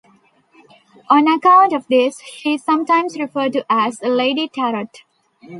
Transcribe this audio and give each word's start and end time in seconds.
On 1.11 1.27
account 1.27 1.73
of 1.73 1.85
this, 1.87 2.19
she 2.21 2.55
is 2.55 2.63
sometimes 2.63 3.19
referred 3.19 3.53
to 3.53 3.63
as"Lady 3.69 4.47
Tarot". 4.47 4.89